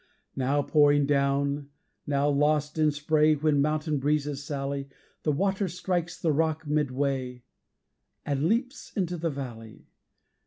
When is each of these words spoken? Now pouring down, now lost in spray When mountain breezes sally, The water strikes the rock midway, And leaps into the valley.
Now 0.35 0.63
pouring 0.63 1.05
down, 1.05 1.69
now 2.07 2.27
lost 2.27 2.79
in 2.79 2.89
spray 2.89 3.35
When 3.35 3.61
mountain 3.61 3.99
breezes 3.99 4.43
sally, 4.43 4.89
The 5.21 5.31
water 5.31 5.67
strikes 5.67 6.19
the 6.19 6.31
rock 6.31 6.65
midway, 6.65 7.43
And 8.25 8.45
leaps 8.47 8.91
into 8.97 9.15
the 9.15 9.29
valley. 9.29 9.85